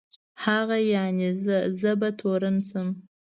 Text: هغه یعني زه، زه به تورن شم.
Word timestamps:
هغه 0.43 0.77
یعني 0.93 1.27
زه، 1.43 1.57
زه 1.79 1.91
به 1.99 2.09
تورن 2.19 2.55
شم. 2.69 2.87